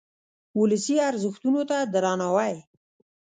[0.59, 2.55] ولسي ارزښتونو ته درناوی.